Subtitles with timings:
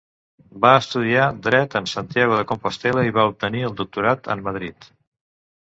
[0.61, 4.93] Va estudiar Dret en Santiago de Compostel·la i va obtenir el doctorat en Madrid.